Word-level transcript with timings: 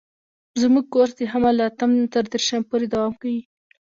زموږ 0.61 0.85
کورس 0.93 1.13
د 1.17 1.21
حمل 1.31 1.53
له 1.57 1.65
اتم 1.69 1.91
تر 2.13 2.23
دېرشم 2.31 2.61
پورې 2.69 2.85
دوام 2.93 3.13
کوي. 3.21 3.41